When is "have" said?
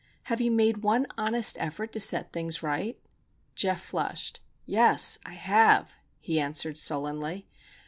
0.23-0.41, 5.33-5.99